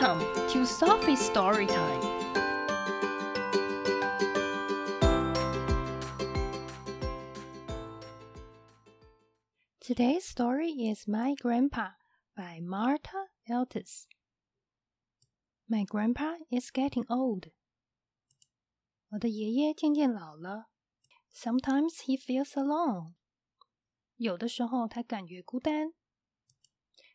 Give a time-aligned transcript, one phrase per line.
[0.00, 2.00] Welcome to Sophie's Story Time.
[9.78, 11.90] Today's story is My Grandpa
[12.34, 14.06] by Marta Altés.
[15.68, 17.50] My grandpa is getting old.
[19.10, 20.68] 我的爷爷渐渐老了。
[21.30, 23.12] Sometimes he feels alone.
[24.16, 25.92] 有的时候他感觉孤单。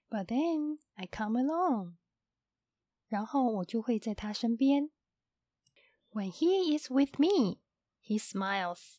[0.07, 1.95] But then I come along.
[3.06, 4.90] 然后我就会在他身边。
[6.12, 7.60] When he is with me,
[8.02, 8.96] he smiles.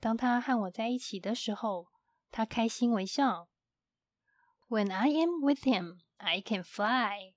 [0.00, 1.88] 当他和我在一起的时候，
[2.30, 3.48] 他开心微笑。
[4.68, 7.34] When I am with him, I can fly.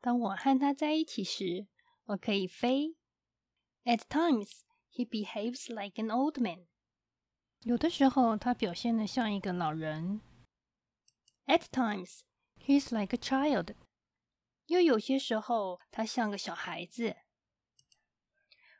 [0.00, 1.68] 当我和他在一起时，
[2.04, 2.96] 我可以飞。
[3.84, 6.66] At times, he behaves like an old man.
[7.60, 10.20] 有的时候，他表现的像一个老人。
[11.46, 12.20] At times,
[12.58, 13.74] he's like a child.
[14.67, 17.15] 又有些时候，他像个小孩子。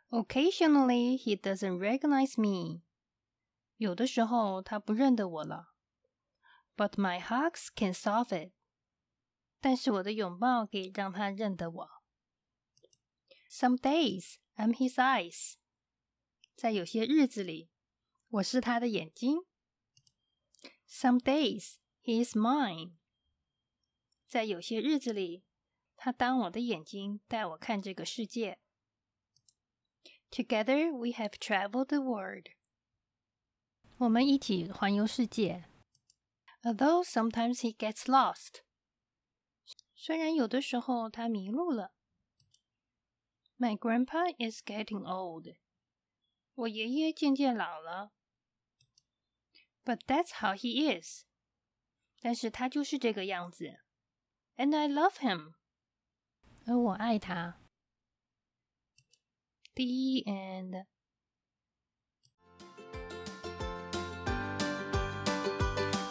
[0.10, 2.82] Occasionally, he doesn't recognize me.
[3.78, 5.74] 有的时候，他不认得我了。
[6.76, 8.52] But my hugs can solve it.
[9.60, 11.90] 但是我的拥抱可以让他认得我。
[13.50, 15.56] Some days, I'm his eyes.
[16.56, 17.70] 在有些日子里，
[18.30, 19.40] 我是他的眼睛。
[20.88, 22.94] Some days, he is mine.
[24.28, 25.44] 在有些日子里，
[26.05, 28.59] 他当我的眼睛，带我看这个世界。
[30.31, 32.47] Together we have traveled the world.
[33.99, 35.67] 我们一起环游世界。
[36.63, 38.63] Although sometimes he gets lost.
[39.95, 41.95] 虽然有的时候他迷路了。
[43.59, 45.57] My grandpa is getting old.
[46.55, 48.13] 我爷爷渐渐老了。
[49.85, 51.25] But that's how he is.
[52.21, 53.81] 但是他就是这个样子。
[54.57, 55.55] And I love him.
[56.67, 57.57] 而我爱他。
[59.75, 60.85] The end.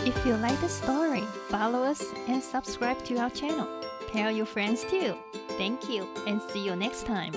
[0.06, 3.68] If you like the story, follow us and subscribe to our channel.
[4.12, 5.16] Tell your friends too.
[5.58, 7.34] Thank you and see you next time.